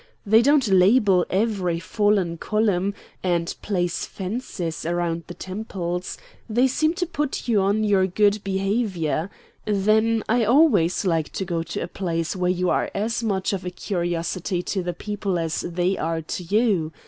[0.25, 6.17] They don't label every fallen column, and place fences around the temples.
[6.49, 9.29] They seem to put you on your good behavior.
[9.65, 13.63] Then I always like to go to a place where you are as much of
[13.63, 16.91] a curiosity to the people as they are to you.